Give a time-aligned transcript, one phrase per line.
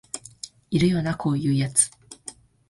[0.71, 1.91] いるよなこういうやつ